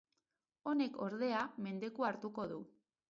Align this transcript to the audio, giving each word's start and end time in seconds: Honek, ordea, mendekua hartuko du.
Honek, 0.71 0.97
ordea, 1.07 1.43
mendekua 1.67 2.09
hartuko 2.13 2.47
du. 2.55 2.59